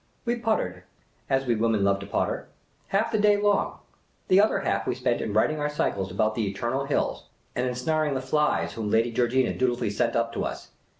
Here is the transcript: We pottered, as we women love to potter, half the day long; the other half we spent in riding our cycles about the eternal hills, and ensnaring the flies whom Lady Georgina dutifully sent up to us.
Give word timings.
We 0.25 0.35
pottered, 0.35 0.81
as 1.29 1.45
we 1.45 1.53
women 1.53 1.83
love 1.83 1.99
to 1.99 2.07
potter, 2.07 2.47
half 2.87 3.11
the 3.11 3.19
day 3.19 3.37
long; 3.37 3.77
the 4.29 4.41
other 4.41 4.61
half 4.61 4.87
we 4.87 4.95
spent 4.95 5.21
in 5.21 5.31
riding 5.31 5.59
our 5.59 5.69
cycles 5.69 6.09
about 6.09 6.33
the 6.33 6.47
eternal 6.49 6.85
hills, 6.85 7.25
and 7.55 7.67
ensnaring 7.67 8.15
the 8.15 8.21
flies 8.21 8.73
whom 8.73 8.89
Lady 8.89 9.11
Georgina 9.11 9.53
dutifully 9.55 9.91
sent 9.91 10.15
up 10.15 10.33
to 10.33 10.43
us. 10.43 10.71